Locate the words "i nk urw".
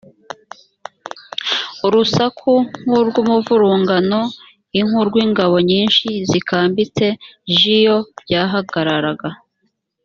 4.79-5.15